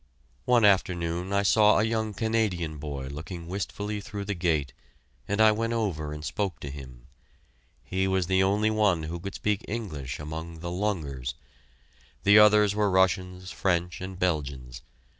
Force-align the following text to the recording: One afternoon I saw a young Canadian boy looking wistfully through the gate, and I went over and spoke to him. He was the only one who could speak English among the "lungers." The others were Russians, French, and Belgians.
One 0.45 0.65
afternoon 0.65 1.31
I 1.31 1.43
saw 1.43 1.77
a 1.77 1.83
young 1.83 2.15
Canadian 2.15 2.79
boy 2.79 3.05
looking 3.09 3.45
wistfully 3.45 4.01
through 4.01 4.25
the 4.25 4.33
gate, 4.33 4.73
and 5.27 5.39
I 5.39 5.51
went 5.51 5.73
over 5.73 6.11
and 6.11 6.25
spoke 6.25 6.59
to 6.61 6.71
him. 6.71 7.05
He 7.83 8.07
was 8.07 8.25
the 8.25 8.41
only 8.41 8.71
one 8.71 9.03
who 9.03 9.19
could 9.19 9.35
speak 9.35 9.63
English 9.67 10.19
among 10.19 10.59
the 10.61 10.71
"lungers." 10.71 11.35
The 12.23 12.39
others 12.39 12.73
were 12.73 12.89
Russians, 12.89 13.51
French, 13.51 14.01
and 14.01 14.17
Belgians. 14.17 14.81